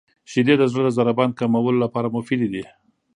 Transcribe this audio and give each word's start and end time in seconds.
•شیدې 0.31 0.55
د 0.57 0.63
زړه 0.71 0.83
د 0.91 0.95
ضربان 0.97 1.29
کمولو 1.39 1.77
لپاره 1.83 2.13
مفیدې 2.15 2.47
دي. 2.53 2.63